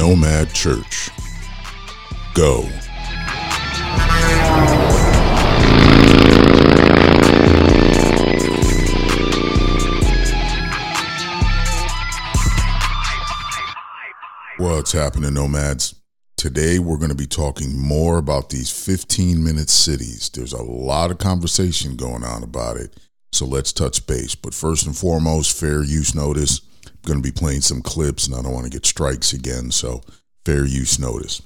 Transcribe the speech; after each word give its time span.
Nomad 0.00 0.54
Church. 0.54 1.10
Go. 2.32 2.62
What's 14.56 14.92
happening, 14.92 15.34
Nomads? 15.34 15.96
Today 16.38 16.78
we're 16.78 16.96
going 16.96 17.10
to 17.10 17.14
be 17.14 17.26
talking 17.26 17.78
more 17.78 18.16
about 18.16 18.48
these 18.48 18.70
15 18.70 19.44
minute 19.44 19.68
cities. 19.68 20.30
There's 20.30 20.54
a 20.54 20.62
lot 20.62 21.10
of 21.10 21.18
conversation 21.18 21.96
going 21.96 22.24
on 22.24 22.42
about 22.42 22.78
it, 22.78 22.96
so 23.32 23.44
let's 23.44 23.70
touch 23.70 24.06
base. 24.06 24.34
But 24.34 24.54
first 24.54 24.86
and 24.86 24.96
foremost, 24.96 25.54
fair 25.54 25.82
use 25.82 26.14
notice. 26.14 26.62
Going 27.06 27.18
to 27.18 27.22
be 27.22 27.32
playing 27.32 27.62
some 27.62 27.82
clips 27.82 28.26
and 28.26 28.36
I 28.36 28.42
don't 28.42 28.52
want 28.52 28.64
to 28.64 28.70
get 28.70 28.86
strikes 28.86 29.32
again, 29.32 29.70
so 29.70 30.02
fair 30.44 30.64
use 30.64 30.98
notice. 30.98 31.42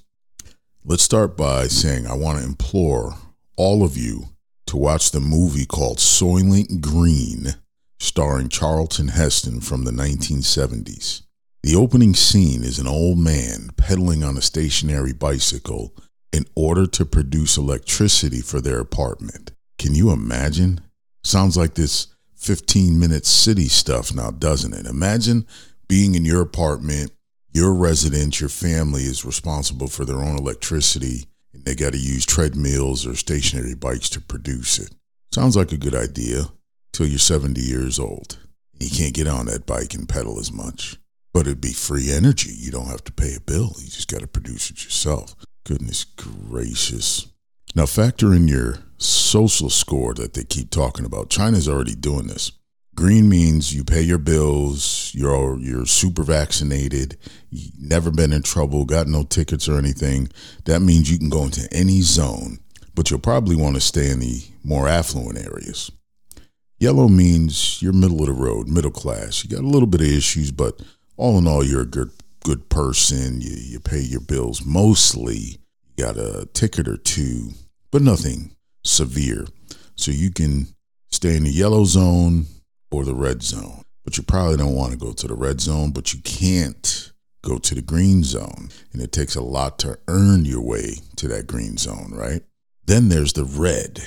Let's 0.85 1.03
start 1.03 1.37
by 1.37 1.69
saying 1.69 2.07
I 2.07 2.15
want 2.15 2.39
to 2.39 2.45
implore 2.45 3.17
all 3.57 3.85
of 3.85 3.97
you 3.97 4.29
to 4.67 4.77
watch 4.77 5.11
the 5.11 5.21
movie 5.21 5.67
called 5.67 5.99
Soylent 5.99 6.81
Green, 6.81 7.55
starring 7.99 8.49
Charlton 8.49 9.09
Heston 9.09 9.61
from 9.61 9.85
the 9.85 9.93
1970s. 9.93 11.23
The 11.63 11.77
opening 11.77 12.15
scene 12.15 12.63
is 12.63 12.79
an 12.79 12.87
old 12.87 13.19
man 13.19 13.71
pedaling 13.77 14.23
on 14.23 14.37
a 14.37 14.43
stationary 14.43 15.15
bicycle 15.15 15.95
in 16.33 16.45
order 16.55 16.87
to 16.89 17.07
produce 17.07 17.57
electricity 17.57 18.41
for 18.41 18.61
their 18.61 18.81
apartment. 18.81 19.53
Can 19.79 19.95
you 19.95 20.11
imagine? 20.11 20.81
Sounds 21.23 21.57
like 21.57 21.75
this 21.75 22.09
15 22.45 22.99
minute 22.99 23.25
city 23.25 23.69
stuff 23.69 24.15
now, 24.15 24.31
doesn't 24.31 24.75
it? 24.75 24.87
Imagine 24.87 25.47
being 25.89 26.15
in 26.15 26.27
your 26.27 26.43
apartment, 26.43 27.11
your 27.53 27.73
residence, 27.73 28.39
your 28.39 28.51
family 28.51 29.05
is 29.05 29.25
responsible 29.25 29.87
for 29.87 30.05
their 30.05 30.19
own 30.19 30.37
electricity, 30.37 31.27
and 31.55 31.65
they 31.65 31.75
got 31.75 31.93
to 31.93 31.99
use 31.99 32.27
treadmills 32.27 33.07
or 33.07 33.15
stationary 33.15 33.75
bikes 33.75 34.11
to 34.11 34.21
produce 34.21 34.79
it. 34.79 34.91
Sounds 35.33 35.57
like 35.57 35.73
a 35.73 35.79
good 35.79 35.95
idea 35.95 36.49
till 36.93 37.07
you're 37.07 37.19
70 37.19 37.61
years 37.63 37.99
old. 37.99 38.37
You 38.79 38.91
can't 38.91 39.15
get 39.15 39.27
on 39.27 39.47
that 39.47 39.65
bike 39.65 39.95
and 39.95 40.07
pedal 40.07 40.39
as 40.39 40.53
much. 40.53 40.99
But 41.33 41.47
it'd 41.47 41.61
be 41.61 41.73
free 41.73 42.13
energy. 42.13 42.53
You 42.53 42.71
don't 42.71 42.87
have 42.89 43.05
to 43.05 43.13
pay 43.13 43.35
a 43.35 43.41
bill. 43.41 43.73
You 43.79 43.87
just 43.87 44.11
got 44.11 44.21
to 44.21 44.27
produce 44.27 44.71
it 44.71 44.85
yourself. 44.85 45.35
Goodness 45.65 46.05
gracious. 46.05 47.27
Now, 47.75 47.87
factor 47.87 48.35
in 48.35 48.47
your 48.47 48.79
social 48.99 49.71
score 49.71 50.15
that 50.15 50.35
they 50.35 50.45
keep 50.45 50.71
talking 50.71 51.05
about. 51.05 51.31
China's 51.31 51.69
already 51.69 51.95
doing 51.95 52.27
this. 52.27 52.53
Green 52.95 53.29
means 53.29 53.75
you 53.75 53.83
pay 53.83 54.03
your 54.03 54.19
bills, 54.19 55.11
you're 55.15 55.59
you're 55.59 55.87
super 55.87 56.23
vaccinated, 56.23 57.17
you 57.51 57.71
never 57.81 58.13
been 58.13 58.33
in 58.33 58.43
trouble, 58.43 58.85
got 58.85 59.09
no 59.09 59.25
tickets 59.25 59.69
or 59.69 59.79
anything. 59.79 60.29
That 60.65 60.81
means 60.81 61.11
you 61.11 61.19
can 61.19 61.29
go 61.29 61.43
into 61.43 61.67
any 61.73 62.03
zone, 62.03 62.61
but 62.95 63.11
you'll 63.11 63.19
probably 63.19 63.57
want 63.57 63.75
to 63.75 63.81
stay 63.81 64.11
in 64.11 64.21
the 64.21 64.45
more 64.63 64.87
affluent 64.87 65.39
areas. 65.39 65.91
Yellow 66.79 67.09
means 67.09 67.83
you're 67.83 67.93
middle 67.93 68.21
of 68.21 68.27
the 68.27 68.33
road, 68.33 68.69
middle 68.69 68.93
class. 68.93 69.43
You 69.43 69.51
got 69.51 69.65
a 69.65 69.69
little 69.69 69.89
bit 69.89 70.01
of 70.01 70.07
issues, 70.07 70.53
but 70.53 70.81
all 71.17 71.39
in 71.39 71.49
all, 71.49 71.65
you're 71.65 71.83
a 71.83 71.87
good 71.87 72.13
good 72.45 72.69
person. 72.69 73.41
You 73.41 73.57
you 73.57 73.81
pay 73.81 74.01
your 74.01 74.21
bills 74.21 74.65
mostly. 74.65 75.59
You 75.97 76.05
got 76.05 76.17
a 76.17 76.47
ticket 76.55 76.87
or 76.87 76.97
two, 76.97 77.51
but 77.91 78.03
nothing 78.03 78.54
severe. 78.85 79.47
So 79.97 80.11
you 80.11 80.31
can 80.31 80.69
stay 81.11 81.37
in 81.37 81.45
the 81.45 81.51
yellow 81.51 81.85
zone 81.85 82.47
or 82.91 83.05
the 83.05 83.15
red 83.15 83.43
zone. 83.43 83.85
But 84.05 84.17
you 84.17 84.23
probably 84.23 84.57
don't 84.57 84.75
want 84.75 84.93
to 84.93 84.99
go 84.99 85.13
to 85.13 85.27
the 85.27 85.35
red 85.35 85.61
zone, 85.61 85.91
but 85.91 86.13
you 86.13 86.21
can't 86.21 87.13
go 87.43 87.59
to 87.59 87.75
the 87.75 87.83
green 87.83 88.23
zone. 88.23 88.69
And 88.93 89.01
it 89.01 89.13
takes 89.13 89.35
a 89.35 89.43
lot 89.43 89.79
to 89.81 89.99
earn 90.09 90.45
your 90.45 90.61
way 90.61 90.97
to 91.17 91.29
that 91.29 91.47
green 91.47 91.77
zone, 91.77 92.13
right? 92.13 92.43
Then 92.87 93.09
there's 93.09 93.33
the 93.33 93.45
red, 93.45 94.03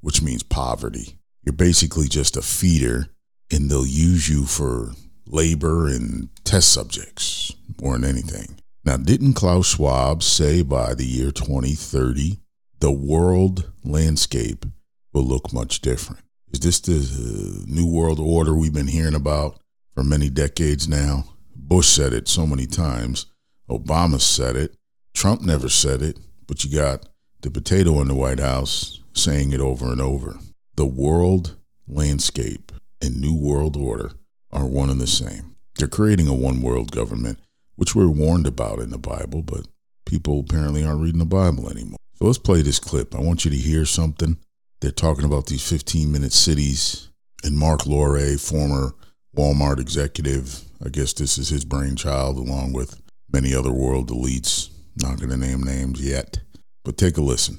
which 0.00 0.22
means 0.22 0.42
poverty. 0.42 1.18
You're 1.44 1.52
basically 1.52 2.08
just 2.08 2.36
a 2.36 2.42
feeder, 2.42 3.08
and 3.50 3.70
they'll 3.70 3.86
use 3.86 4.28
you 4.28 4.46
for 4.46 4.92
labor 5.26 5.86
and 5.86 6.28
test 6.44 6.72
subjects 6.72 7.54
more 7.80 7.98
than 7.98 8.08
anything. 8.08 8.56
Now, 8.84 8.96
didn't 8.96 9.34
Klaus 9.34 9.74
Schwab 9.74 10.22
say 10.22 10.62
by 10.62 10.94
the 10.94 11.04
year 11.04 11.30
2030, 11.30 12.38
the 12.82 12.90
world 12.90 13.70
landscape 13.84 14.66
will 15.12 15.22
look 15.22 15.52
much 15.52 15.82
different? 15.82 16.20
Is 16.52 16.58
this 16.58 16.80
the 16.80 16.96
uh, 16.96 17.64
new 17.72 17.86
world 17.86 18.18
order 18.18 18.56
we've 18.56 18.74
been 18.74 18.88
hearing 18.88 19.14
about 19.14 19.60
for 19.94 20.02
many 20.02 20.28
decades 20.28 20.88
now? 20.88 21.26
Bush 21.54 21.86
said 21.86 22.12
it 22.12 22.26
so 22.26 22.44
many 22.44 22.66
times. 22.66 23.26
Obama 23.70 24.20
said 24.20 24.56
it. 24.56 24.74
Trump 25.14 25.42
never 25.42 25.68
said 25.68 26.02
it, 26.02 26.18
but 26.48 26.64
you 26.64 26.76
got 26.76 27.08
the 27.42 27.52
potato 27.52 28.00
in 28.00 28.08
the 28.08 28.16
White 28.16 28.40
House 28.40 29.00
saying 29.12 29.52
it 29.52 29.60
over 29.60 29.92
and 29.92 30.00
over. 30.00 30.40
The 30.74 30.84
world 30.84 31.54
landscape 31.86 32.72
and 33.00 33.20
new 33.20 33.36
world 33.36 33.76
order 33.76 34.10
are 34.50 34.66
one 34.66 34.90
and 34.90 35.00
the 35.00 35.06
same. 35.06 35.54
They're 35.78 35.86
creating 35.86 36.26
a 36.26 36.34
one 36.34 36.60
world 36.60 36.90
government, 36.90 37.38
which 37.76 37.94
we're 37.94 38.08
warned 38.08 38.48
about 38.48 38.80
in 38.80 38.90
the 38.90 38.98
Bible, 38.98 39.42
but 39.42 39.68
people 40.04 40.40
apparently 40.40 40.84
aren't 40.84 41.02
reading 41.02 41.20
the 41.20 41.26
Bible 41.26 41.70
anymore. 41.70 41.98
So 42.22 42.26
let's 42.26 42.38
play 42.38 42.62
this 42.62 42.78
clip. 42.78 43.16
I 43.16 43.20
want 43.20 43.44
you 43.44 43.50
to 43.50 43.56
hear 43.56 43.84
something. 43.84 44.36
They're 44.80 44.92
talking 44.92 45.24
about 45.24 45.46
these 45.46 45.68
15 45.68 46.12
minute 46.12 46.32
cities, 46.32 47.08
and 47.42 47.58
Marc 47.58 47.84
Lore, 47.84 48.38
former 48.38 48.94
Walmart 49.36 49.80
executive, 49.80 50.60
I 50.86 50.90
guess 50.90 51.12
this 51.12 51.36
is 51.36 51.48
his 51.48 51.64
brainchild, 51.64 52.36
along 52.38 52.74
with 52.74 53.02
many 53.32 53.52
other 53.52 53.72
world 53.72 54.10
elites. 54.10 54.70
Not 54.94 55.18
going 55.18 55.30
to 55.30 55.36
name 55.36 55.64
names 55.64 56.00
yet, 56.00 56.38
but 56.84 56.96
take 56.96 57.16
a 57.16 57.20
listen. 57.20 57.58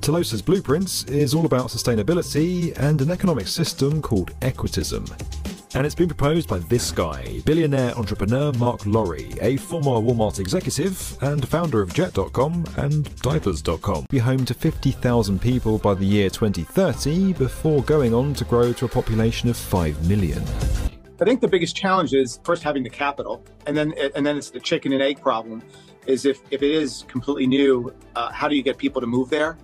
Telosa's 0.00 0.42
Blueprints 0.42 1.02
is 1.06 1.34
all 1.34 1.44
about 1.44 1.70
sustainability 1.70 2.72
and 2.78 3.00
an 3.00 3.10
economic 3.10 3.48
system 3.48 4.00
called 4.00 4.30
equitism. 4.42 5.10
And 5.72 5.86
it's 5.86 5.94
been 5.94 6.08
proposed 6.08 6.48
by 6.48 6.58
this 6.58 6.90
guy, 6.90 7.40
billionaire 7.44 7.96
entrepreneur 7.96 8.52
Marc 8.54 8.84
Lore, 8.86 9.18
a 9.40 9.56
former 9.56 10.00
Walmart 10.04 10.40
executive 10.40 11.16
and 11.22 11.46
founder 11.46 11.80
of 11.80 11.94
Jet.com 11.94 12.64
and 12.76 13.14
Diapers.com. 13.22 14.06
Be 14.10 14.18
home 14.18 14.44
to 14.46 14.52
50,000 14.54 15.40
people 15.40 15.78
by 15.78 15.94
the 15.94 16.04
year 16.04 16.28
2030 16.28 17.34
before 17.34 17.84
going 17.84 18.12
on 18.12 18.34
to 18.34 18.44
grow 18.44 18.72
to 18.72 18.84
a 18.84 18.88
population 18.88 19.48
of 19.48 19.56
5 19.56 20.08
million. 20.08 20.42
I 21.20 21.24
think 21.24 21.40
the 21.40 21.48
biggest 21.48 21.76
challenge 21.76 22.14
is 22.14 22.40
first 22.42 22.64
having 22.64 22.82
the 22.82 22.90
capital, 22.90 23.44
and 23.66 23.76
then 23.76 23.94
and 24.16 24.26
then 24.26 24.38
it's 24.38 24.50
the 24.50 24.58
chicken 24.58 24.92
and 24.92 25.02
egg 25.02 25.20
problem. 25.20 25.62
Is 26.06 26.24
if 26.24 26.40
if 26.50 26.62
it 26.62 26.70
is 26.70 27.04
completely 27.06 27.46
new, 27.46 27.94
uh, 28.16 28.32
how 28.32 28.48
do 28.48 28.56
you 28.56 28.62
get 28.62 28.76
people 28.78 29.00
to 29.02 29.06
move 29.06 29.28
there 29.30 29.56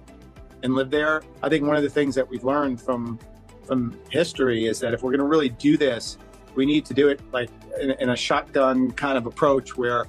and 0.62 0.74
live 0.74 0.90
there? 0.90 1.22
I 1.42 1.48
think 1.48 1.64
one 1.64 1.74
of 1.74 1.82
the 1.82 1.90
things 1.90 2.14
that 2.14 2.28
we've 2.28 2.44
learned 2.44 2.80
from 2.80 3.18
from 3.66 3.98
history 4.10 4.66
is 4.66 4.80
that 4.80 4.94
if 4.94 5.02
we're 5.02 5.10
going 5.10 5.20
to 5.20 5.26
really 5.26 5.48
do 5.48 5.76
this, 5.76 6.18
we 6.54 6.64
need 6.64 6.84
to 6.86 6.94
do 6.94 7.08
it 7.08 7.20
like 7.32 7.50
in, 7.80 7.90
in 7.92 8.10
a 8.10 8.16
shotgun 8.16 8.90
kind 8.92 9.18
of 9.18 9.26
approach 9.26 9.76
where 9.76 10.06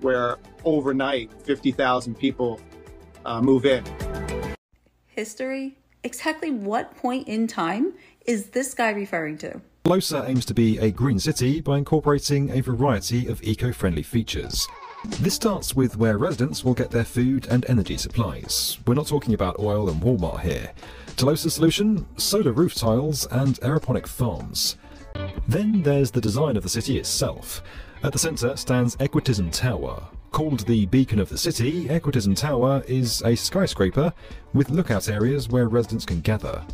where 0.00 0.36
overnight 0.64 1.28
50,000 1.42 2.14
people 2.16 2.60
uh, 3.24 3.42
move 3.42 3.66
in. 3.66 3.82
History? 5.08 5.76
Exactly 6.04 6.52
what 6.52 6.96
point 6.96 7.26
in 7.26 7.48
time 7.48 7.94
is 8.26 8.50
this 8.50 8.74
guy 8.74 8.90
referring 8.90 9.38
to? 9.38 9.60
Telosa 9.84 10.28
aims 10.28 10.44
to 10.44 10.54
be 10.54 10.78
a 10.78 10.92
green 10.92 11.18
city 11.18 11.60
by 11.60 11.78
incorporating 11.78 12.50
a 12.50 12.60
variety 12.60 13.26
of 13.26 13.42
eco 13.42 13.72
friendly 13.72 14.04
features. 14.04 14.68
This 15.20 15.34
starts 15.34 15.74
with 15.74 15.96
where 15.96 16.18
residents 16.18 16.62
will 16.62 16.74
get 16.74 16.90
their 16.90 17.04
food 17.04 17.46
and 17.48 17.64
energy 17.68 17.96
supplies. 17.96 18.78
We're 18.86 18.94
not 18.94 19.06
talking 19.06 19.34
about 19.34 19.58
oil 19.58 19.88
and 19.88 20.00
Walmart 20.00 20.42
here. 20.42 20.72
Telosa's 21.18 21.54
solution 21.54 22.06
solar 22.16 22.52
roof 22.52 22.76
tiles 22.76 23.26
and 23.32 23.56
aeroponic 23.56 24.06
farms. 24.06 24.76
Then 25.48 25.82
there's 25.82 26.12
the 26.12 26.20
design 26.20 26.56
of 26.56 26.62
the 26.62 26.68
city 26.68 26.96
itself. 26.96 27.60
At 28.04 28.12
the 28.12 28.20
centre 28.20 28.56
stands 28.56 28.94
Equitism 28.98 29.50
Tower. 29.50 30.00
Called 30.30 30.60
the 30.60 30.86
beacon 30.86 31.18
of 31.18 31.28
the 31.28 31.36
city, 31.36 31.86
Equitism 31.88 32.36
Tower 32.36 32.84
is 32.86 33.20
a 33.22 33.34
skyscraper 33.34 34.12
with 34.54 34.70
lookout 34.70 35.08
areas 35.08 35.48
where 35.48 35.66
residents 35.66 36.06
can 36.06 36.20
gather. 36.20 36.64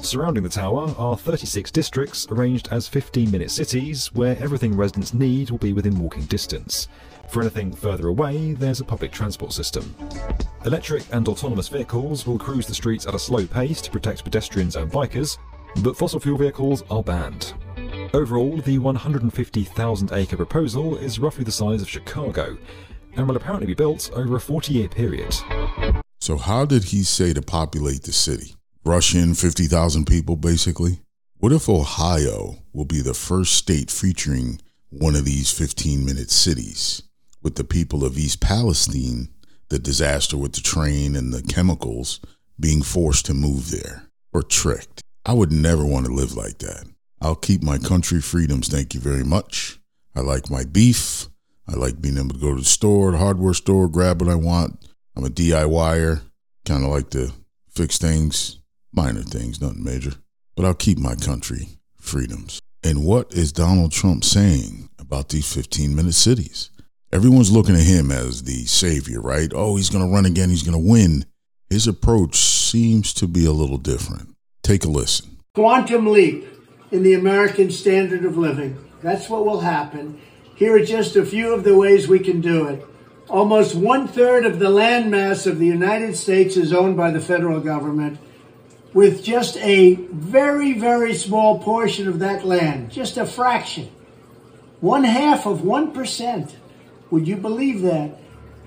Surrounding 0.00 0.42
the 0.42 0.48
tower 0.48 0.94
are 0.96 1.18
36 1.18 1.70
districts 1.70 2.26
arranged 2.30 2.68
as 2.70 2.88
15 2.88 3.30
minute 3.30 3.50
cities 3.50 4.06
where 4.14 4.38
everything 4.42 4.74
residents 4.74 5.12
need 5.12 5.50
will 5.50 5.58
be 5.58 5.74
within 5.74 5.98
walking 5.98 6.24
distance. 6.24 6.88
For 7.30 7.42
anything 7.42 7.72
further 7.72 8.08
away, 8.08 8.54
there's 8.54 8.80
a 8.80 8.84
public 8.84 9.12
transport 9.12 9.52
system. 9.52 9.94
Electric 10.64 11.04
and 11.12 11.28
autonomous 11.28 11.68
vehicles 11.68 12.26
will 12.26 12.38
cruise 12.38 12.66
the 12.66 12.74
streets 12.74 13.06
at 13.06 13.14
a 13.14 13.18
slow 13.20 13.46
pace 13.46 13.80
to 13.82 13.90
protect 13.90 14.24
pedestrians 14.24 14.74
and 14.74 14.90
bikers, 14.90 15.38
but 15.82 15.96
fossil 15.96 16.18
fuel 16.18 16.36
vehicles 16.36 16.82
are 16.90 17.04
banned. 17.04 17.54
Overall, 18.12 18.56
the 18.56 18.78
150,000 18.78 20.12
acre 20.12 20.36
proposal 20.36 20.96
is 20.98 21.20
roughly 21.20 21.44
the 21.44 21.52
size 21.52 21.80
of 21.80 21.88
Chicago 21.88 22.58
and 23.14 23.28
will 23.28 23.36
apparently 23.36 23.68
be 23.68 23.74
built 23.74 24.10
over 24.12 24.34
a 24.34 24.40
40 24.40 24.72
year 24.72 24.88
period. 24.88 25.32
So, 26.18 26.36
how 26.36 26.64
did 26.64 26.84
he 26.84 27.04
say 27.04 27.32
to 27.32 27.42
populate 27.42 28.02
the 28.02 28.12
city? 28.12 28.56
Rush 28.84 29.14
in 29.14 29.34
50,000 29.34 30.04
people, 30.04 30.34
basically? 30.34 30.98
What 31.38 31.52
if 31.52 31.68
Ohio 31.68 32.56
will 32.72 32.84
be 32.84 33.00
the 33.00 33.14
first 33.14 33.54
state 33.54 33.90
featuring 33.90 34.60
one 34.88 35.14
of 35.14 35.24
these 35.24 35.52
15 35.52 36.04
minute 36.04 36.30
cities? 36.30 37.02
With 37.42 37.56
the 37.56 37.64
people 37.64 38.04
of 38.04 38.18
East 38.18 38.40
Palestine, 38.40 39.28
the 39.68 39.78
disaster 39.78 40.36
with 40.36 40.52
the 40.52 40.60
train 40.60 41.16
and 41.16 41.32
the 41.32 41.42
chemicals, 41.42 42.20
being 42.58 42.82
forced 42.82 43.26
to 43.26 43.34
move 43.34 43.70
there 43.70 44.04
or 44.32 44.42
tricked. 44.42 45.02
I 45.24 45.32
would 45.32 45.52
never 45.52 45.84
want 45.84 46.06
to 46.06 46.12
live 46.12 46.34
like 46.34 46.58
that. 46.58 46.84
I'll 47.20 47.36
keep 47.36 47.62
my 47.62 47.78
country 47.78 48.20
freedoms, 48.20 48.68
thank 48.68 48.94
you 48.94 49.00
very 49.00 49.24
much. 49.24 49.78
I 50.14 50.20
like 50.20 50.50
my 50.50 50.64
beef. 50.64 51.28
I 51.68 51.74
like 51.74 52.00
being 52.00 52.18
able 52.18 52.30
to 52.30 52.40
go 52.40 52.54
to 52.54 52.60
the 52.60 52.64
store, 52.64 53.12
the 53.12 53.18
hardware 53.18 53.54
store, 53.54 53.88
grab 53.88 54.20
what 54.20 54.30
I 54.30 54.34
want. 54.34 54.84
I'm 55.14 55.24
a 55.24 55.28
DIYer, 55.28 56.22
kind 56.64 56.84
of 56.84 56.90
like 56.90 57.10
to 57.10 57.32
fix 57.68 57.98
things, 57.98 58.58
minor 58.92 59.22
things, 59.22 59.60
nothing 59.60 59.84
major. 59.84 60.12
But 60.56 60.64
I'll 60.64 60.74
keep 60.74 60.98
my 60.98 61.14
country 61.14 61.68
freedoms. 61.96 62.60
And 62.82 63.04
what 63.04 63.32
is 63.32 63.52
Donald 63.52 63.92
Trump 63.92 64.24
saying 64.24 64.88
about 64.98 65.28
these 65.28 65.52
15 65.52 65.94
minute 65.94 66.14
cities? 66.14 66.70
Everyone's 67.12 67.50
looking 67.50 67.74
at 67.74 67.82
him 67.82 68.12
as 68.12 68.44
the 68.44 68.66
savior, 68.66 69.20
right? 69.20 69.50
Oh, 69.52 69.74
he's 69.74 69.90
going 69.90 70.06
to 70.06 70.14
run 70.14 70.26
again, 70.26 70.48
he's 70.48 70.62
going 70.62 70.80
to 70.80 70.90
win. 70.90 71.26
His 71.68 71.88
approach 71.88 72.36
seems 72.36 73.12
to 73.14 73.26
be 73.26 73.44
a 73.44 73.50
little 73.50 73.78
different. 73.78 74.36
Take 74.62 74.84
a 74.84 74.88
listen. 74.88 75.38
Quantum 75.54 76.06
leap 76.06 76.46
in 76.92 77.02
the 77.02 77.14
American 77.14 77.72
standard 77.72 78.24
of 78.24 78.38
living. 78.38 78.78
That's 79.02 79.28
what 79.28 79.44
will 79.44 79.60
happen. 79.60 80.20
Here 80.54 80.76
are 80.76 80.84
just 80.84 81.16
a 81.16 81.26
few 81.26 81.52
of 81.52 81.64
the 81.64 81.76
ways 81.76 82.06
we 82.06 82.20
can 82.20 82.40
do 82.40 82.68
it. 82.68 82.86
Almost 83.28 83.74
one 83.74 84.06
third 84.06 84.46
of 84.46 84.60
the 84.60 84.70
landmass 84.70 85.48
of 85.48 85.58
the 85.58 85.66
United 85.66 86.16
States 86.16 86.56
is 86.56 86.72
owned 86.72 86.96
by 86.96 87.10
the 87.10 87.20
federal 87.20 87.58
government, 87.58 88.20
with 88.92 89.24
just 89.24 89.56
a 89.56 89.94
very, 89.94 90.74
very 90.74 91.14
small 91.14 91.58
portion 91.58 92.06
of 92.06 92.20
that 92.20 92.44
land, 92.44 92.92
just 92.92 93.16
a 93.16 93.26
fraction, 93.26 93.90
one 94.80 95.02
half 95.02 95.44
of 95.44 95.62
1%. 95.62 96.54
Would 97.10 97.26
you 97.26 97.36
believe 97.36 97.82
that? 97.82 98.16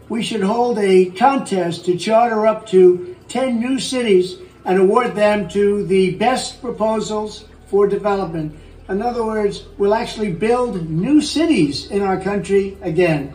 We 0.09 0.21
should 0.21 0.43
hold 0.43 0.77
a 0.77 1.05
contest 1.11 1.85
to 1.85 1.97
charter 1.97 2.45
up 2.45 2.67
to 2.67 3.15
10 3.29 3.59
new 3.59 3.79
cities 3.79 4.37
and 4.65 4.79
award 4.79 5.15
them 5.15 5.47
to 5.49 5.85
the 5.85 6.15
best 6.15 6.61
proposals 6.61 7.45
for 7.67 7.87
development. 7.87 8.55
In 8.89 9.01
other 9.01 9.25
words, 9.25 9.63
we'll 9.77 9.95
actually 9.95 10.33
build 10.33 10.89
new 10.89 11.21
cities 11.21 11.89
in 11.89 12.01
our 12.01 12.19
country 12.19 12.77
again. 12.81 13.33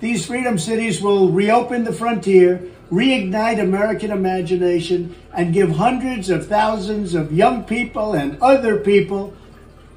These 0.00 0.26
freedom 0.26 0.58
cities 0.58 1.00
will 1.00 1.30
reopen 1.30 1.84
the 1.84 1.92
frontier, 1.92 2.62
reignite 2.90 3.60
American 3.60 4.10
imagination, 4.10 5.14
and 5.34 5.54
give 5.54 5.70
hundreds 5.70 6.28
of 6.28 6.48
thousands 6.48 7.14
of 7.14 7.32
young 7.32 7.64
people 7.64 8.12
and 8.12 8.40
other 8.42 8.76
people, 8.76 9.34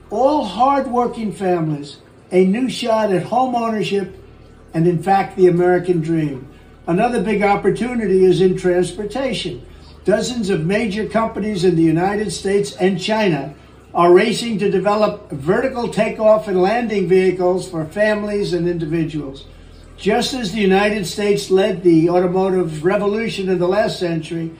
all 0.09 0.45
hardworking 0.45 1.33
families, 1.33 1.97
a 2.31 2.45
new 2.45 2.69
shot 2.69 3.11
at 3.11 3.23
home 3.23 3.55
ownership 3.55 4.22
and, 4.73 4.87
in 4.87 5.01
fact, 5.01 5.35
the 5.35 5.47
American 5.47 6.01
dream. 6.01 6.47
Another 6.87 7.21
big 7.21 7.43
opportunity 7.43 8.25
is 8.25 8.41
in 8.41 8.57
transportation. 8.57 9.65
Dozens 10.05 10.49
of 10.49 10.65
major 10.65 11.07
companies 11.07 11.63
in 11.63 11.75
the 11.75 11.81
United 11.81 12.31
States 12.31 12.75
and 12.75 12.99
China 12.99 13.53
are 13.93 14.11
racing 14.11 14.57
to 14.59 14.71
develop 14.71 15.31
vertical 15.31 15.87
takeoff 15.87 16.47
and 16.47 16.61
landing 16.61 17.07
vehicles 17.07 17.69
for 17.69 17.85
families 17.85 18.51
and 18.51 18.67
individuals. 18.67 19.45
Just 19.95 20.33
as 20.33 20.51
the 20.51 20.59
United 20.59 21.05
States 21.05 21.51
led 21.51 21.83
the 21.83 22.09
automotive 22.09 22.83
revolution 22.83 23.47
in 23.47 23.59
the 23.59 23.67
last 23.67 23.99
century, 23.99 24.51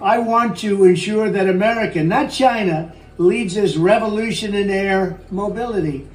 I 0.00 0.18
want 0.18 0.58
to 0.58 0.84
ensure 0.84 1.30
that 1.30 1.48
America, 1.48 2.02
not 2.02 2.30
China, 2.30 2.94
leads 3.18 3.54
this 3.54 3.76
revolution 3.76 4.54
in 4.54 4.70
air 4.70 5.20
mobility. 5.30 6.08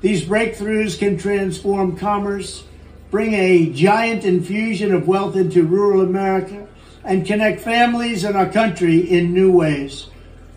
These 0.00 0.24
breakthroughs 0.24 0.98
can 0.98 1.16
transform 1.16 1.96
commerce, 1.96 2.64
bring 3.10 3.34
a 3.34 3.70
giant 3.72 4.24
infusion 4.24 4.94
of 4.94 5.08
wealth 5.08 5.36
into 5.36 5.64
rural 5.64 6.02
America, 6.02 6.66
and 7.04 7.26
connect 7.26 7.60
families 7.60 8.24
and 8.24 8.36
our 8.36 8.48
country 8.48 8.98
in 8.98 9.32
new 9.32 9.50
ways. 9.50 10.08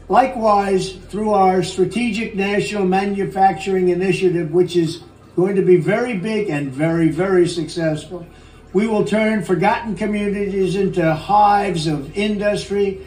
Likewise, 0.10 0.92
through 0.92 1.32
our 1.32 1.64
Strategic 1.64 2.36
National 2.36 2.86
Manufacturing 2.86 3.88
Initiative, 3.88 4.52
which 4.52 4.76
is 4.76 5.04
going 5.38 5.56
to 5.56 5.62
be 5.62 5.78
very 5.78 6.18
big 6.18 6.50
and 6.50 6.70
very, 6.70 7.08
very 7.08 7.48
successful, 7.48 8.26
we 8.74 8.88
will 8.88 9.06
turn 9.06 9.44
forgotten 9.44 9.96
communities 9.96 10.76
into 10.76 11.14
hives 11.14 11.88
of 11.88 12.18
industry, 12.18 13.00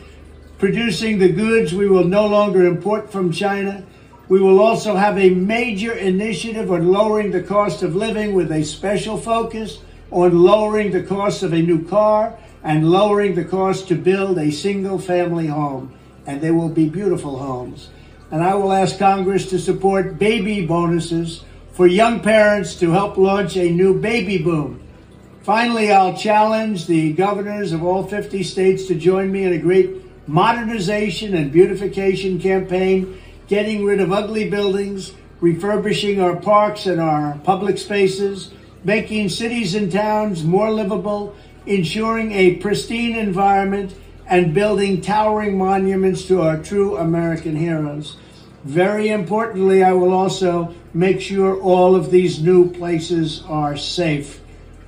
producing 0.58 1.18
the 1.18 1.28
goods 1.28 1.74
we 1.74 1.88
will 1.88 2.04
no 2.04 2.26
longer 2.26 2.64
import 2.64 3.12
from 3.12 3.30
China. 3.30 3.84
We 4.28 4.40
will 4.40 4.60
also 4.60 4.96
have 4.96 5.18
a 5.18 5.30
major 5.30 5.92
initiative 5.92 6.70
on 6.70 6.90
lowering 6.90 7.30
the 7.30 7.42
cost 7.42 7.82
of 7.82 7.94
living 7.94 8.32
with 8.32 8.50
a 8.50 8.64
special 8.64 9.18
focus 9.18 9.80
on 10.10 10.42
lowering 10.42 10.92
the 10.92 11.02
cost 11.02 11.42
of 11.42 11.52
a 11.52 11.60
new 11.60 11.86
car 11.86 12.38
and 12.62 12.90
lowering 12.90 13.34
the 13.34 13.44
cost 13.44 13.88
to 13.88 13.94
build 13.94 14.38
a 14.38 14.50
single 14.50 14.98
family 14.98 15.48
home. 15.48 15.92
And 16.26 16.40
they 16.40 16.50
will 16.50 16.70
be 16.70 16.88
beautiful 16.88 17.38
homes. 17.38 17.90
And 18.30 18.42
I 18.42 18.54
will 18.54 18.72
ask 18.72 18.98
Congress 18.98 19.50
to 19.50 19.58
support 19.58 20.18
baby 20.18 20.64
bonuses 20.64 21.44
for 21.72 21.86
young 21.86 22.20
parents 22.20 22.76
to 22.76 22.92
help 22.92 23.18
launch 23.18 23.56
a 23.56 23.70
new 23.70 24.00
baby 24.00 24.38
boom. 24.38 24.80
Finally, 25.42 25.92
I'll 25.92 26.16
challenge 26.16 26.86
the 26.86 27.12
governors 27.12 27.72
of 27.72 27.84
all 27.84 28.06
50 28.06 28.42
states 28.42 28.86
to 28.86 28.94
join 28.94 29.30
me 29.30 29.44
in 29.44 29.52
a 29.52 29.58
great 29.58 29.90
modernization 30.26 31.34
and 31.34 31.52
beautification 31.52 32.40
campaign, 32.40 33.20
getting 33.48 33.84
rid 33.84 34.00
of 34.00 34.12
ugly 34.12 34.48
buildings, 34.48 35.12
refurbishing 35.40 36.20
our 36.20 36.36
parks 36.36 36.86
and 36.86 37.00
our 37.00 37.38
public 37.44 37.78
spaces, 37.78 38.50
making 38.82 39.28
cities 39.28 39.74
and 39.74 39.90
towns 39.90 40.44
more 40.44 40.70
livable, 40.70 41.34
ensuring 41.66 42.32
a 42.32 42.56
pristine 42.56 43.16
environment, 43.16 43.94
and 44.26 44.54
building 44.54 45.00
towering 45.00 45.58
monuments 45.58 46.24
to 46.24 46.40
our 46.40 46.62
true 46.62 46.96
American 46.96 47.56
heroes. 47.56 48.16
Very 48.64 49.08
importantly, 49.08 49.82
I 49.82 49.92
will 49.92 50.14
also 50.14 50.74
make 50.94 51.20
sure 51.20 51.60
all 51.60 51.94
of 51.94 52.10
these 52.10 52.42
new 52.42 52.70
places 52.70 53.42
are 53.46 53.76
safe. 53.76 54.40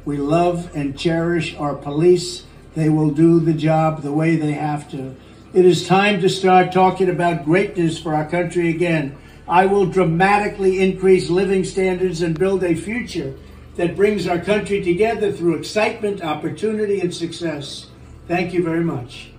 We 0.06 0.16
love 0.16 0.74
and 0.74 0.98
cherish 0.98 1.54
our 1.56 1.74
police. 1.74 2.44
They 2.74 2.88
will 2.88 3.10
do 3.10 3.40
the 3.40 3.52
job 3.52 4.02
the 4.02 4.12
way 4.12 4.36
they 4.36 4.52
have 4.52 4.90
to. 4.92 5.16
It 5.56 5.64
is 5.64 5.86
time 5.86 6.20
to 6.20 6.28
start 6.28 6.70
talking 6.70 7.08
about 7.08 7.46
greatness 7.46 7.98
for 7.98 8.14
our 8.14 8.28
country 8.28 8.68
again. 8.68 9.16
I 9.48 9.64
will 9.64 9.86
dramatically 9.86 10.82
increase 10.82 11.30
living 11.30 11.64
standards 11.64 12.20
and 12.20 12.38
build 12.38 12.62
a 12.62 12.74
future 12.74 13.34
that 13.76 13.96
brings 13.96 14.26
our 14.26 14.38
country 14.38 14.84
together 14.84 15.32
through 15.32 15.54
excitement, 15.54 16.22
opportunity, 16.22 17.00
and 17.00 17.14
success. 17.14 17.86
Thank 18.28 18.52
you 18.52 18.62
very 18.62 18.84
much. 18.84 19.30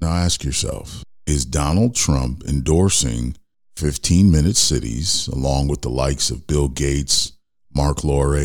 Now 0.00 0.12
ask 0.12 0.44
yourself 0.44 1.02
is 1.26 1.44
Donald 1.44 1.96
Trump 1.96 2.44
endorsing 2.46 3.36
15 3.74 4.30
minute 4.30 4.56
cities 4.56 5.26
along 5.26 5.66
with 5.66 5.82
the 5.82 5.90
likes 5.90 6.30
of 6.30 6.46
Bill 6.46 6.68
Gates, 6.68 7.32
Marc 7.74 8.04
Lore, 8.04 8.38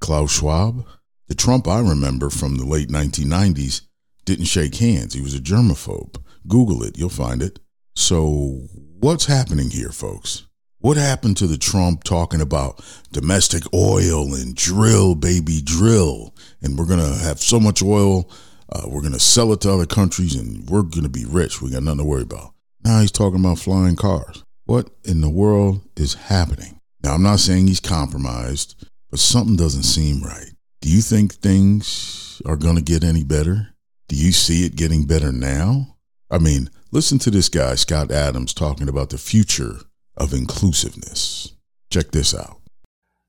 Klaus 0.00 0.32
Schwab? 0.32 0.84
The 1.28 1.36
Trump 1.36 1.68
I 1.68 1.78
remember 1.78 2.30
from 2.30 2.56
the 2.56 2.66
late 2.66 2.88
1990s 2.88 3.82
didn't 4.24 4.46
shake 4.46 4.76
hands. 4.76 5.14
He 5.14 5.20
was 5.20 5.34
a 5.34 5.40
germaphobe. 5.40 6.16
Google 6.46 6.82
it, 6.82 6.98
you'll 6.98 7.08
find 7.08 7.42
it. 7.42 7.58
So, 7.96 8.66
what's 9.00 9.26
happening 9.26 9.70
here, 9.70 9.90
folks? 9.90 10.46
What 10.78 10.96
happened 10.98 11.38
to 11.38 11.46
the 11.46 11.56
Trump 11.56 12.04
talking 12.04 12.42
about 12.42 12.84
domestic 13.10 13.62
oil 13.72 14.34
and 14.34 14.54
drill, 14.54 15.14
baby, 15.14 15.62
drill? 15.64 16.34
And 16.60 16.78
we're 16.78 16.86
going 16.86 17.00
to 17.00 17.18
have 17.24 17.40
so 17.40 17.58
much 17.58 17.82
oil, 17.82 18.28
uh, 18.70 18.82
we're 18.86 19.00
going 19.00 19.14
to 19.14 19.20
sell 19.20 19.52
it 19.52 19.62
to 19.62 19.72
other 19.72 19.86
countries 19.86 20.34
and 20.34 20.68
we're 20.68 20.82
going 20.82 21.04
to 21.04 21.08
be 21.08 21.24
rich. 21.24 21.62
We 21.62 21.70
got 21.70 21.82
nothing 21.82 22.00
to 22.00 22.04
worry 22.04 22.22
about. 22.22 22.52
Now 22.84 23.00
he's 23.00 23.12
talking 23.12 23.40
about 23.40 23.58
flying 23.58 23.96
cars. 23.96 24.44
What 24.66 24.90
in 25.04 25.20
the 25.20 25.30
world 25.30 25.80
is 25.96 26.14
happening? 26.14 26.78
Now, 27.02 27.14
I'm 27.14 27.22
not 27.22 27.40
saying 27.40 27.66
he's 27.66 27.80
compromised, 27.80 28.86
but 29.10 29.20
something 29.20 29.56
doesn't 29.56 29.82
seem 29.82 30.22
right. 30.22 30.50
Do 30.80 30.90
you 30.90 31.00
think 31.00 31.34
things 31.34 32.40
are 32.46 32.56
going 32.56 32.76
to 32.76 32.82
get 32.82 33.04
any 33.04 33.24
better? 33.24 33.73
Do 34.08 34.16
you 34.16 34.32
see 34.32 34.66
it 34.66 34.76
getting 34.76 35.06
better 35.06 35.32
now? 35.32 35.96
I 36.30 36.38
mean, 36.38 36.68
listen 36.90 37.18
to 37.20 37.30
this 37.30 37.48
guy, 37.48 37.74
Scott 37.74 38.10
Adams, 38.10 38.52
talking 38.52 38.88
about 38.88 39.10
the 39.10 39.18
future 39.18 39.76
of 40.16 40.32
inclusiveness. 40.32 41.54
Check 41.90 42.10
this 42.10 42.34
out. 42.34 42.60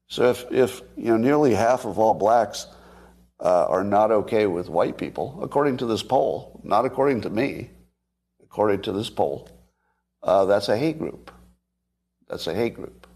So 0.08 0.30
if, 0.30 0.46
if 0.52 0.82
you 0.98 1.06
know 1.06 1.18
nearly 1.18 1.54
half 1.54 1.86
of 1.86 1.98
all 1.98 2.14
blacks 2.14 2.68
uh, 3.40 3.66
are 3.68 3.84
not 3.84 4.12
okay 4.12 4.48
with 4.48 4.70
white 4.70 4.98
people, 4.98 5.40
according 5.42 5.78
to 5.78 5.86
this 5.86 6.04
poll, 6.04 6.60
not 6.64 6.86
according 6.86 7.22
to 7.22 7.30
me, 7.30 7.70
according 8.44 8.82
to 8.84 8.92
this 8.92 9.10
poll, 9.10 9.50
uh, 10.24 10.46
that's 10.46 10.70
a 10.70 10.78
hate 10.78 11.00
group. 11.00 11.32
That's 12.28 12.48
a 12.48 12.56
hate 12.56 12.74
group, 12.74 13.08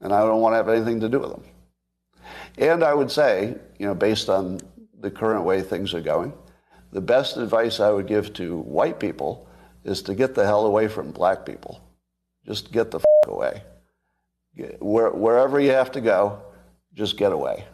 and 0.00 0.12
I 0.12 0.20
don't 0.20 0.40
want 0.40 0.54
to 0.54 0.56
have 0.56 0.68
anything 0.68 1.00
to 1.00 1.08
do 1.08 1.20
with 1.20 1.30
them. 1.30 1.44
And 2.58 2.82
I 2.82 2.94
would 2.94 3.10
say, 3.10 3.56
you 3.78 3.86
know, 3.86 3.94
based 3.94 4.28
on 4.28 4.60
the 4.98 5.10
current 5.10 5.44
way 5.44 5.62
things 5.62 5.94
are 5.94 6.00
going, 6.00 6.32
the 6.92 7.00
best 7.00 7.36
advice 7.36 7.80
I 7.80 7.90
would 7.90 8.06
give 8.06 8.32
to 8.34 8.58
white 8.58 8.98
people 8.98 9.46
is 9.84 10.02
to 10.02 10.14
get 10.14 10.34
the 10.34 10.44
hell 10.44 10.66
away 10.66 10.88
from 10.88 11.12
black 11.12 11.46
people. 11.46 11.80
Just 12.46 12.72
get 12.72 12.90
the 12.90 12.98
f- 12.98 13.04
away. 13.28 13.62
Where, 14.80 15.10
wherever 15.10 15.60
you 15.60 15.70
have 15.70 15.92
to 15.92 16.00
go, 16.00 16.42
just 16.94 17.16
get 17.16 17.32
away. 17.32 17.64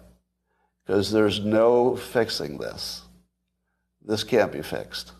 because 0.87 1.11
there's 1.11 1.41
no 1.41 1.97
fixing 1.97 2.59
this. 2.59 3.03
This 4.05 4.23
can't 4.25 4.53
be 4.53 4.63
fixed. 4.63 5.13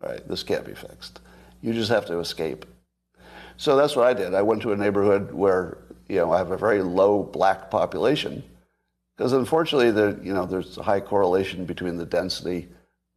Right? 0.00 0.26
This 0.26 0.42
can't 0.42 0.64
be 0.64 0.74
fixed. 0.74 1.20
You 1.60 1.72
just 1.72 1.90
have 1.90 2.06
to 2.06 2.18
escape. 2.18 2.66
So 3.56 3.76
that's 3.76 3.94
what 3.94 4.06
I 4.06 4.14
did. 4.14 4.34
I 4.34 4.42
went 4.42 4.62
to 4.62 4.72
a 4.72 4.76
neighborhood 4.76 5.32
where 5.32 5.78
you 6.08 6.16
know 6.16 6.32
I 6.32 6.38
have 6.38 6.50
a 6.50 6.56
very 6.56 6.82
low 6.82 7.22
black 7.22 7.70
population, 7.70 8.42
because 9.22 9.34
unfortunately 9.34 9.92
there 9.92 10.18
you 10.20 10.34
know 10.34 10.46
there's 10.46 10.76
a 10.78 10.82
high 10.82 10.98
correlation 10.98 11.64
between 11.64 11.96
the 11.96 12.04
density. 12.04 12.66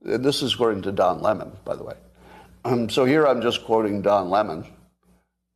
And 0.03 0.23
this 0.23 0.43
is 0.43 0.53
according 0.53 0.83
to 0.83 0.91
Don 0.91 1.19
Lemon, 1.19 1.51
by 1.65 1.75
the 1.75 1.83
way. 1.83 1.95
Um, 2.63 2.91
so 2.91 3.05
here 3.05 3.25
I'm 3.25 3.41
just 3.41 3.65
quoting 3.65 4.03
Don 4.03 4.29
Lemon 4.29 4.65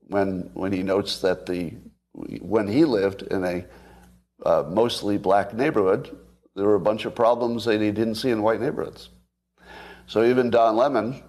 when 0.08 0.50
when 0.56 0.72
he 0.72 0.82
notes 0.82 1.22
that 1.22 1.46
the 1.46 1.76
when 2.14 2.68
he 2.68 2.84
lived 2.84 3.22
in 3.22 3.44
a 3.44 3.64
uh, 4.44 4.64
mostly 4.68 5.20
black 5.20 5.54
neighborhood, 5.54 6.18
there 6.56 6.66
were 6.66 6.74
a 6.74 6.80
bunch 6.80 7.06
of 7.06 7.14
problems 7.14 7.66
that 7.66 7.80
he 7.80 7.92
didn't 7.92 8.16
see 8.16 8.32
in 8.32 8.42
white 8.42 8.60
neighborhoods. 8.60 9.10
So 10.08 10.24
even 10.24 10.50
Don 10.50 10.76
Lemon 10.76 11.22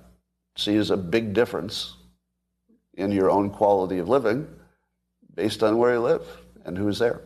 sees 0.56 0.88
a 0.88 0.96
big 0.96 1.34
difference 1.34 1.94
in 2.94 3.12
your 3.12 3.30
own 3.30 3.50
quality 3.50 3.98
of 3.98 4.08
living 4.08 4.48
based 5.34 5.62
on 5.62 5.76
where 5.76 5.92
you 5.92 6.00
live 6.00 6.26
and 6.64 6.78
who's 6.78 6.98
there. 6.98 7.20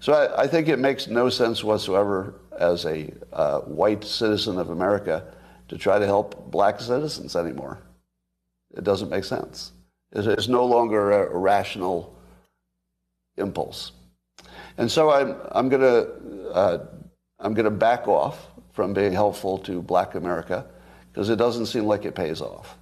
So 0.00 0.12
I, 0.12 0.42
I 0.42 0.46
think 0.46 0.68
it 0.68 0.78
makes 0.78 1.08
no 1.08 1.28
sense 1.28 1.64
whatsoever 1.64 2.34
as 2.58 2.84
a 2.84 3.12
uh, 3.32 3.60
white 3.60 4.04
citizen 4.04 4.58
of 4.58 4.70
America 4.70 5.24
to 5.68 5.78
try 5.78 5.98
to 5.98 6.06
help 6.06 6.50
black 6.50 6.80
citizens 6.80 7.36
anymore. 7.36 7.78
It 8.76 8.84
doesn't 8.84 9.10
make 9.10 9.24
sense. 9.24 9.72
It's 10.12 10.48
no 10.48 10.64
longer 10.64 11.12
a 11.12 11.36
rational 11.36 12.16
impulse. 13.36 13.92
And 14.76 14.90
so 14.90 15.10
I'm, 15.10 15.36
I'm 15.52 15.68
going 15.68 15.82
to 15.82 16.50
uh, 16.50 16.86
I'm 17.40 17.54
going 17.54 17.64
to 17.64 17.70
back 17.70 18.08
off 18.08 18.46
from 18.72 18.94
being 18.94 19.12
helpful 19.12 19.58
to 19.58 19.82
black 19.82 20.14
America 20.14 20.66
because 21.12 21.30
it 21.30 21.36
doesn't 21.36 21.66
seem 21.66 21.84
like 21.84 22.04
it 22.04 22.14
pays 22.14 22.40
off. 22.40 22.76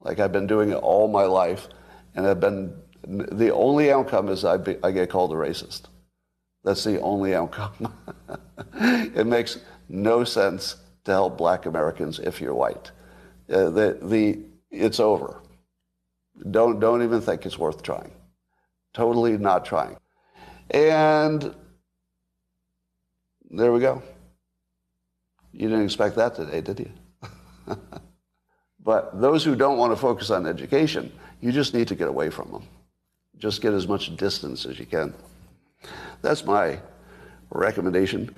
Like 0.00 0.18
I've 0.18 0.32
been 0.32 0.46
doing 0.46 0.70
it 0.70 0.76
all 0.76 1.08
my 1.08 1.24
life, 1.24 1.68
and 2.14 2.26
I've 2.26 2.40
been 2.40 2.74
the 3.04 3.52
only 3.52 3.92
outcome 3.92 4.28
is 4.28 4.44
I, 4.44 4.56
be, 4.56 4.76
I 4.82 4.90
get 4.90 5.10
called 5.10 5.32
a 5.32 5.36
racist. 5.36 5.82
That's 6.64 6.84
the 6.84 7.00
only 7.00 7.34
outcome. 7.34 7.92
it 8.74 9.26
makes 9.26 9.58
no 9.88 10.24
sense 10.24 10.76
to 11.04 11.10
help 11.10 11.36
black 11.36 11.66
Americans 11.66 12.18
if 12.18 12.40
you're 12.40 12.54
white. 12.54 12.90
Uh, 13.50 13.70
the, 13.70 13.98
the, 14.02 14.38
it's 14.70 15.00
over. 15.00 15.42
Don't, 16.50 16.80
don't 16.80 17.02
even 17.02 17.20
think 17.20 17.44
it's 17.44 17.58
worth 17.58 17.82
trying. 17.82 18.12
Totally 18.94 19.36
not 19.36 19.64
trying. 19.64 19.96
And 20.70 21.54
there 23.50 23.72
we 23.72 23.80
go. 23.80 24.02
You 25.52 25.68
didn't 25.68 25.84
expect 25.84 26.16
that 26.16 26.34
today, 26.34 26.60
did 26.60 26.80
you? 26.80 26.90
but 28.82 29.20
those 29.20 29.44
who 29.44 29.54
don't 29.54 29.76
want 29.76 29.92
to 29.92 29.96
focus 29.96 30.30
on 30.30 30.46
education, 30.46 31.12
you 31.40 31.52
just 31.52 31.74
need 31.74 31.88
to 31.88 31.94
get 31.94 32.08
away 32.08 32.30
from 32.30 32.50
them. 32.50 32.62
Just 33.36 33.60
get 33.60 33.74
as 33.74 33.86
much 33.86 34.14
distance 34.16 34.64
as 34.64 34.78
you 34.78 34.86
can. 34.86 35.12
That's 36.22 36.44
my 36.44 36.80
recommendation. 37.50 38.34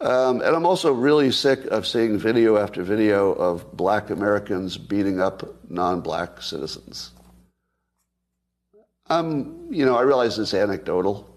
Um, 0.00 0.40
and 0.40 0.56
I'm 0.56 0.66
also 0.66 0.92
really 0.92 1.30
sick 1.30 1.64
of 1.66 1.86
seeing 1.86 2.18
video 2.18 2.56
after 2.56 2.82
video 2.82 3.32
of 3.32 3.76
black 3.76 4.10
Americans 4.10 4.76
beating 4.76 5.20
up 5.20 5.70
non 5.70 6.00
black 6.00 6.42
citizens. 6.42 7.12
Um, 9.08 9.68
you 9.70 9.84
know, 9.84 9.96
I 9.96 10.02
realize 10.02 10.38
it's 10.38 10.54
anecdotal 10.54 11.28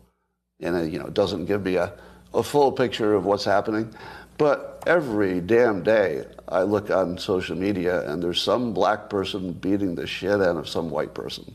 and 0.59 0.75
it, 0.75 0.91
you 0.91 0.99
know, 0.99 1.09
doesn't 1.09 1.45
give 1.45 1.63
me 1.63 1.75
a, 1.75 1.93
a 2.33 2.41
full 2.41 2.71
picture 2.71 3.13
of 3.13 3.25
what's 3.25 3.45
happening. 3.45 3.93
But 4.37 4.83
every 4.87 5.41
damn 5.41 5.83
day 5.83 6.25
I 6.47 6.63
look 6.63 6.89
on 6.89 7.17
social 7.17 7.55
media 7.55 8.09
and 8.09 8.21
there's 8.21 8.41
some 8.41 8.73
black 8.73 9.09
person 9.09 9.53
beating 9.53 9.95
the 9.95 10.07
shit 10.07 10.41
out 10.41 10.57
of 10.57 10.67
some 10.67 10.89
white 10.89 11.13
person. 11.13 11.53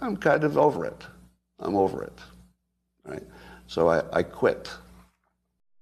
I'm 0.00 0.16
kind 0.16 0.44
of 0.44 0.56
over 0.56 0.84
it. 0.84 1.04
I'm 1.58 1.76
over 1.76 2.04
it. 2.04 2.18
Right? 3.04 3.22
So 3.68 3.88
I, 3.88 4.02
I 4.12 4.22
quit. 4.22 4.70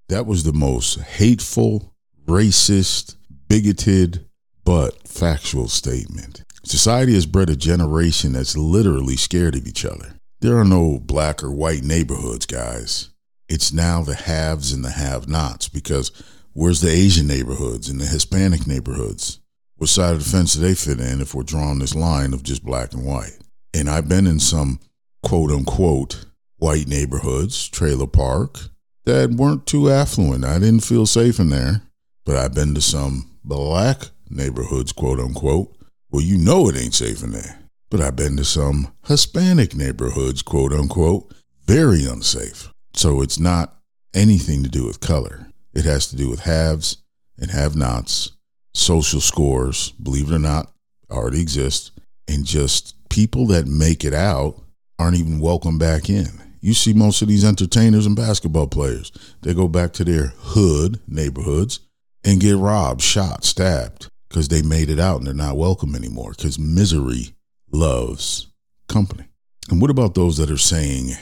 That 0.09 0.27
was 0.27 0.43
the 0.43 0.53
most 0.53 1.01
hateful, 1.01 1.95
racist, 2.27 3.17
bigoted, 3.49 4.27
but 4.65 5.07
factual 5.07 5.69
statement. 5.69 6.43
Society 6.65 7.15
has 7.15 7.27
bred 7.27 7.49
a 7.49 7.55
generation 7.57 8.33
that's 8.33 8.57
literally 8.57 9.17
scared 9.17 9.55
of 9.55 9.69
each 9.69 9.85
other. 9.85 10.15
There 10.41 10.59
are 10.59 10.65
no 10.65 10.99
black 10.99 11.45
or 11.45 11.53
white 11.53 11.85
neighborhoods, 11.85 12.45
guys. 12.45 13.11
It's 13.49 13.73
now 13.73 14.03
the 14.03 14.17
haves 14.17 14.73
and 14.73 14.85
the 14.85 14.91
have 14.91 15.29
nots 15.29 15.69
because 15.69 16.11
where's 16.53 16.81
the 16.81 16.91
Asian 16.91 17.29
neighborhoods 17.29 17.89
and 17.89 18.01
the 18.01 18.07
Hispanic 18.07 18.67
neighborhoods? 18.67 19.39
What 19.77 19.91
side 19.91 20.15
of 20.15 20.25
the 20.25 20.29
fence 20.29 20.55
do 20.55 20.61
they 20.61 20.75
fit 20.75 20.99
in 20.99 21.21
if 21.21 21.35
we're 21.35 21.45
drawing 21.45 21.79
this 21.79 21.95
line 21.95 22.35
of 22.35 22.43
just 22.43 22.65
black 22.65 22.93
and 22.95 23.05
white? 23.05 23.39
And 23.73 23.89
I've 23.89 24.09
been 24.09 24.27
in 24.27 24.41
some 24.41 24.81
quote 25.23 25.53
unquote 25.53 26.27
white 26.59 26.89
neighborhoods, 26.89 27.69
trailer 27.69 28.07
park, 28.07 28.59
that 29.05 29.31
weren't 29.31 29.67
too 29.67 29.91
affluent. 29.91 30.45
I 30.45 30.59
didn't 30.59 30.85
feel 30.85 31.07
safe 31.07 31.39
in 31.39 31.51
there. 31.51 31.83
But 32.25 32.37
I've 32.37 32.55
been 32.55 32.75
to 32.75 32.81
some 32.81 33.31
black 33.45 34.09
neighborhoods, 34.29 34.93
quote 34.93 35.21
unquote. 35.21 35.73
Well, 36.11 36.23
you 36.23 36.37
know 36.37 36.69
it 36.69 36.77
ain't 36.77 36.95
safe 36.95 37.23
in 37.23 37.31
there. 37.31 37.61
But 37.89 38.01
I've 38.01 38.17
been 38.17 38.37
to 38.37 38.45
some 38.45 38.93
Hispanic 39.07 39.77
neighborhoods, 39.77 40.43
quote 40.43 40.73
unquote, 40.73 41.33
very 41.67 42.05
unsafe. 42.05 42.73
So 42.95 43.23
it's 43.23 43.39
not 43.39 43.77
anything 44.13 44.65
to 44.65 44.69
do 44.69 44.87
with 44.87 45.01
color. 45.01 45.47
It 45.73 45.85
has 45.85 46.09
to 46.09 46.17
do 46.17 46.29
with 46.29 46.41
haves 46.41 46.97
and 47.39 47.51
have 47.51 47.77
nots, 47.77 48.33
social 48.75 49.21
scores, 49.21 49.91
believe 49.93 50.31
it 50.31 50.35
or 50.35 50.41
not, 50.41 50.73
already 51.11 51.41
exist, 51.41 51.93
and 52.27 52.45
just 52.45 52.97
people 53.09 53.47
that 53.49 53.69
make 53.69 54.05
it 54.05 54.15
out 54.15 54.61
aren't 54.99 55.17
even 55.17 55.39
welcome 55.39 55.79
back 55.79 56.11
in. 56.11 56.46
You 56.67 56.75
see 56.75 56.93
most 56.93 57.23
of 57.23 57.29
these 57.29 57.45
entertainers 57.45 58.07
and 58.07 58.17
basketball 58.17 58.67
players, 58.67 59.13
they 59.43 59.55
go 59.55 59.69
back 59.69 59.93
to 59.93 60.05
their 60.05 60.33
hood 60.37 60.99
neighborhoods 61.07 61.79
and 62.25 62.41
get 62.41 62.57
robbed, 62.57 63.03
shot, 63.03 63.45
stabbed 63.45 64.09
because 64.29 64.49
they 64.49 64.63
made 64.63 64.91
it 64.91 64.99
out 64.99 65.19
and 65.19 65.29
they're 65.29 65.33
not 65.33 65.57
welcome 65.57 65.95
anymore 65.95 66.33
because 66.33 66.59
misery 66.59 67.37
loves 67.71 68.49
company. 68.89 69.27
And 69.71 69.81
what 69.81 69.93
about 69.93 70.17
those 70.17 70.39
that 70.39 70.51
are 70.51 70.57
saying, 70.57 71.13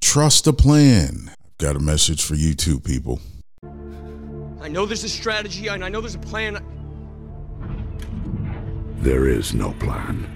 trust 0.00 0.46
the 0.46 0.54
plan? 0.54 1.30
I've 1.44 1.58
got 1.58 1.76
a 1.76 1.80
message 1.80 2.24
for 2.24 2.34
you 2.34 2.54
too, 2.54 2.80
people. 2.80 3.20
I 4.62 4.68
know 4.68 4.86
there's 4.86 5.04
a 5.04 5.08
strategy 5.10 5.66
and 5.66 5.84
I 5.84 5.90
know 5.90 6.00
there's 6.00 6.14
a 6.14 6.18
plan. 6.18 6.64
There 9.00 9.28
is 9.28 9.52
no 9.52 9.72
plan. 9.72 10.26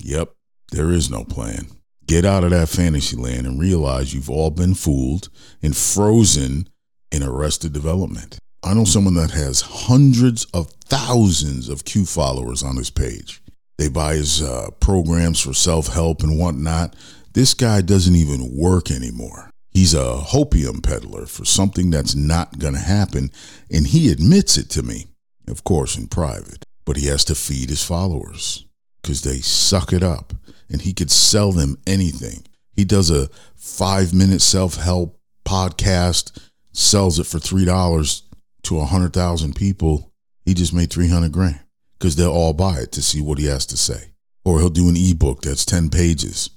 Yep, 0.00 0.34
there 0.72 0.90
is 0.90 1.08
no 1.08 1.22
plan. 1.22 1.68
Get 2.06 2.24
out 2.24 2.44
of 2.44 2.50
that 2.50 2.68
fantasy 2.68 3.16
land 3.16 3.46
and 3.46 3.60
realize 3.60 4.12
you've 4.12 4.30
all 4.30 4.50
been 4.50 4.74
fooled 4.74 5.28
and 5.62 5.76
frozen 5.76 6.68
in 7.10 7.22
arrested 7.22 7.72
development. 7.72 8.38
I 8.62 8.74
know 8.74 8.84
someone 8.84 9.14
that 9.14 9.32
has 9.32 9.60
hundreds 9.60 10.44
of 10.46 10.70
thousands 10.84 11.68
of 11.68 11.84
Q 11.84 12.04
followers 12.04 12.62
on 12.62 12.76
his 12.76 12.90
page. 12.90 13.42
They 13.78 13.88
buy 13.88 14.14
his 14.14 14.42
uh, 14.42 14.68
programs 14.80 15.40
for 15.40 15.52
self 15.52 15.88
help 15.88 16.22
and 16.22 16.38
whatnot. 16.38 16.94
This 17.32 17.54
guy 17.54 17.80
doesn't 17.80 18.14
even 18.14 18.56
work 18.56 18.90
anymore. 18.90 19.50
He's 19.70 19.94
a 19.94 20.18
hopium 20.18 20.82
peddler 20.82 21.26
for 21.26 21.44
something 21.44 21.90
that's 21.90 22.14
not 22.14 22.58
going 22.58 22.74
to 22.74 22.80
happen, 22.80 23.30
and 23.70 23.86
he 23.86 24.12
admits 24.12 24.58
it 24.58 24.68
to 24.70 24.82
me, 24.82 25.06
of 25.48 25.64
course, 25.64 25.96
in 25.96 26.08
private. 26.08 26.64
But 26.84 26.98
he 26.98 27.06
has 27.06 27.24
to 27.24 27.34
feed 27.34 27.70
his 27.70 27.82
followers 27.82 28.66
because 29.02 29.22
they 29.22 29.38
suck 29.38 29.92
it 29.92 30.02
up 30.02 30.32
and 30.70 30.80
he 30.82 30.92
could 30.92 31.10
sell 31.10 31.52
them 31.52 31.78
anything. 31.86 32.44
He 32.74 32.84
does 32.84 33.10
a 33.10 33.28
five 33.54 34.14
minute 34.14 34.40
self 34.40 34.76
help 34.76 35.18
podcast, 35.44 36.38
sells 36.72 37.18
it 37.18 37.26
for 37.26 37.38
$3 37.38 38.22
to 38.62 38.74
100,000 38.74 39.56
people. 39.56 40.12
He 40.44 40.54
just 40.54 40.72
made 40.72 40.90
300 40.90 41.32
grand 41.32 41.60
because 41.98 42.16
they'll 42.16 42.32
all 42.32 42.52
buy 42.52 42.78
it 42.78 42.92
to 42.92 43.02
see 43.02 43.20
what 43.20 43.38
he 43.38 43.46
has 43.46 43.66
to 43.66 43.76
say. 43.76 44.12
Or 44.44 44.58
he'll 44.58 44.70
do 44.70 44.88
an 44.88 44.96
ebook 44.96 45.42
that's 45.42 45.64
10 45.64 45.90
pages. 45.90 46.50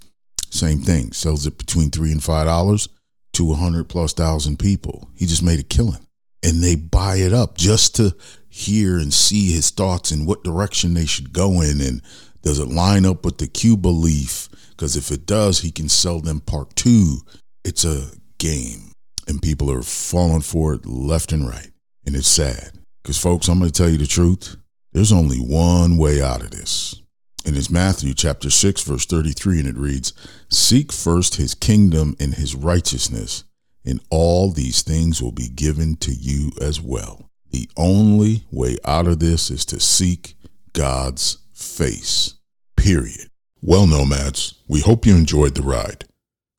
Same 0.49 0.79
thing, 0.79 1.11
sells 1.11 1.45
it 1.45 1.57
between 1.57 1.89
3 1.91 2.11
and 2.13 2.21
$5 2.21 2.87
to 3.33 3.43
a 3.43 3.49
100 3.49 3.89
plus 3.89 4.13
thousand 4.13 4.57
people. 4.57 5.09
He 5.15 5.25
just 5.25 5.43
made 5.43 5.59
a 5.59 5.63
killing. 5.63 6.07
And 6.41 6.63
they 6.63 6.75
buy 6.75 7.17
it 7.17 7.33
up 7.33 7.57
just 7.57 7.95
to 7.97 8.15
hear 8.47 8.97
and 8.97 9.13
see 9.13 9.51
his 9.51 9.69
thoughts 9.71 10.11
and 10.11 10.25
what 10.25 10.43
direction 10.43 10.93
they 10.93 11.05
should 11.05 11.33
go 11.33 11.59
in 11.61 11.81
and 11.81 12.01
does 12.45 12.59
it 12.59 12.69
line 12.69 13.05
up 13.05 13.25
with 13.25 13.39
the 13.39 13.47
Q 13.47 13.75
belief? 13.75 14.47
Because 14.69 14.95
if 14.95 15.11
it 15.11 15.25
does, 15.25 15.61
he 15.61 15.71
can 15.71 15.89
sell 15.89 16.21
them 16.21 16.39
part 16.39 16.75
two. 16.75 17.17
It's 17.63 17.83
a 17.83 18.11
game, 18.37 18.91
and 19.27 19.41
people 19.41 19.71
are 19.71 19.81
falling 19.81 20.41
for 20.41 20.75
it 20.75 20.85
left 20.85 21.31
and 21.31 21.47
right. 21.47 21.71
And 22.05 22.15
it's 22.15 22.27
sad. 22.27 22.69
Because, 23.01 23.17
folks, 23.17 23.47
I'm 23.47 23.57
going 23.57 23.71
to 23.71 23.75
tell 23.77 23.89
you 23.89 23.97
the 23.97 24.05
truth. 24.05 24.57
There's 24.93 25.11
only 25.11 25.39
one 25.39 25.97
way 25.97 26.21
out 26.21 26.41
of 26.41 26.51
this. 26.51 27.01
And 27.47 27.57
it's 27.57 27.71
Matthew 27.71 28.13
chapter 28.13 28.51
6, 28.51 28.83
verse 28.83 29.05
33, 29.07 29.61
and 29.61 29.67
it 29.67 29.77
reads 29.77 30.13
Seek 30.49 30.91
first 30.91 31.35
his 31.35 31.55
kingdom 31.55 32.15
and 32.19 32.35
his 32.35 32.53
righteousness, 32.53 33.43
and 33.83 34.01
all 34.11 34.51
these 34.51 34.83
things 34.83 35.21
will 35.21 35.31
be 35.31 35.49
given 35.49 35.95
to 35.97 36.11
you 36.11 36.51
as 36.61 36.79
well. 36.79 37.27
The 37.49 37.67
only 37.75 38.43
way 38.51 38.77
out 38.85 39.07
of 39.07 39.19
this 39.19 39.49
is 39.49 39.65
to 39.65 39.79
seek 39.79 40.35
God's 40.73 41.39
face. 41.55 42.35
Period. 42.75 43.29
Well, 43.62 43.88
nomads, 43.88 44.62
we 44.67 44.81
hope 44.81 45.05
you 45.05 45.15
enjoyed 45.15 45.55
the 45.55 45.63
ride. 45.63 46.05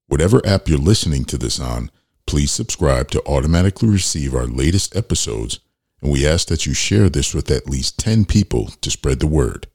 Whatever 0.09 0.45
app 0.47 0.69
you're 0.69 0.79
listening 0.79 1.25
to 1.27 1.39
this 1.39 1.61
on, 1.61 1.91
please 2.27 2.51
subscribe 2.51 3.11
to 3.11 3.25
automatically 3.27 3.89
receive 3.89 4.35
our 4.35 4.47
latest 4.47 4.97
episodes, 4.97 5.61
and 6.03 6.11
we 6.11 6.27
ask 6.27 6.49
that 6.49 6.67
you 6.67 6.75
share 6.75 7.09
this 7.09 7.35
with 7.35 7.51
at 7.51 7.69
least 7.69 7.99
10 7.99 8.25
people 8.25 8.69
to 8.81 8.91
spread 8.91 9.21
the 9.21 9.27
word. 9.27 9.67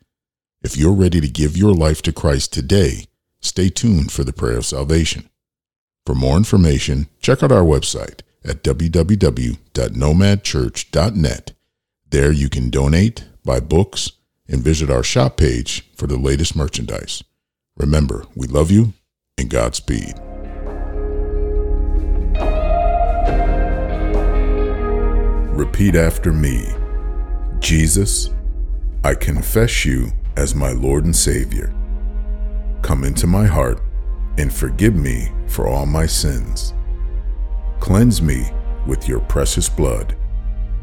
If 0.63 0.75
you're 0.75 0.93
ready 0.93 1.21
to 1.21 1.27
give 1.27 1.55
your 1.55 1.73
life 1.73 2.01
to 2.03 2.11
Christ 2.11 2.53
today, 2.53 3.05
stay 3.39 3.69
tuned 3.69 4.11
for 4.11 4.23
the 4.23 4.33
prayer 4.33 4.57
of 4.57 4.65
salvation. 4.65 5.29
For 6.05 6.15
more 6.15 6.37
information, 6.37 7.07
check 7.21 7.43
out 7.43 7.51
our 7.51 7.63
website 7.63 8.21
at 8.43 8.63
www.nomadchurch.net. 8.63 11.51
There 12.09 12.31
you 12.31 12.49
can 12.49 12.69
donate, 12.69 13.25
buy 13.45 13.59
books, 13.59 14.11
and 14.51 14.61
visit 14.61 14.91
our 14.91 15.03
shop 15.03 15.37
page 15.37 15.89
for 15.95 16.05
the 16.05 16.17
latest 16.17 16.55
merchandise. 16.55 17.23
Remember, 17.77 18.25
we 18.35 18.47
love 18.47 18.69
you 18.69 18.93
and 19.37 19.49
Godspeed. 19.49 20.13
Repeat 25.57 25.95
after 25.95 26.33
me 26.33 26.67
Jesus, 27.59 28.31
I 29.03 29.15
confess 29.15 29.85
you 29.85 30.11
as 30.35 30.55
my 30.55 30.71
Lord 30.71 31.05
and 31.05 31.15
Savior. 31.15 31.73
Come 32.81 33.03
into 33.03 33.27
my 33.27 33.45
heart 33.45 33.79
and 34.37 34.51
forgive 34.51 34.95
me 34.95 35.31
for 35.47 35.67
all 35.67 35.85
my 35.85 36.05
sins. 36.05 36.73
Cleanse 37.79 38.21
me 38.21 38.49
with 38.87 39.07
your 39.07 39.19
precious 39.21 39.69
blood 39.69 40.17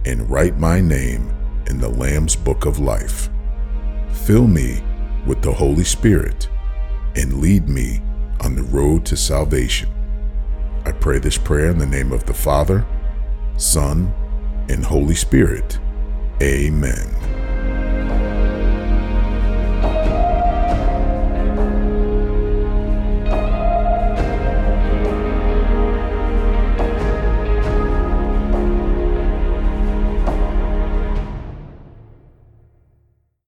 and 0.04 0.28
write 0.30 0.58
my 0.58 0.80
name 0.80 1.28
in 1.66 1.78
the 1.80 1.88
Lamb's 1.88 2.36
book 2.36 2.64
of 2.64 2.78
life. 2.78 3.28
Fill 4.28 4.46
me 4.46 4.82
with 5.26 5.40
the 5.40 5.50
Holy 5.50 5.84
Spirit 5.84 6.50
and 7.16 7.40
lead 7.40 7.66
me 7.66 8.02
on 8.42 8.56
the 8.56 8.62
road 8.62 9.06
to 9.06 9.16
salvation. 9.16 9.88
I 10.84 10.92
pray 10.92 11.18
this 11.18 11.38
prayer 11.38 11.70
in 11.70 11.78
the 11.78 11.86
name 11.86 12.12
of 12.12 12.26
the 12.26 12.34
Father, 12.34 12.84
Son, 13.56 14.12
and 14.68 14.84
Holy 14.84 15.14
Spirit. 15.14 15.78
Amen. 16.42 17.27